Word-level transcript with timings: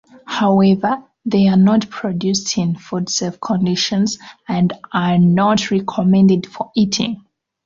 However, 0.25 1.03
they 1.25 1.47
are 1.47 1.55
not 1.57 1.91
produced 1.91 2.57
in 2.57 2.75
food-safe 2.75 3.39
conditions, 3.39 4.17
and 4.47 4.73
are 4.91 5.19
not 5.19 5.69
recommended 5.69 6.47
for 6.47 6.71
eating. 6.75 7.23